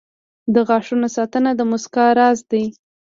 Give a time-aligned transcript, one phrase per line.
[0.53, 2.63] •د غاښونو ساتنه د مسکا راز دی.